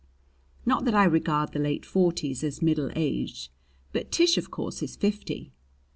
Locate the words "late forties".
1.59-2.43